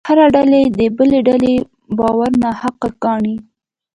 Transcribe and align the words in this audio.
هره 0.07 0.25
ډلې 0.35 0.61
د 0.79 0.81
بلې 0.97 1.19
ډلې 1.29 1.55
باور 1.97 2.31
ناحقه 2.43 2.89
ګاڼه. 3.03 3.35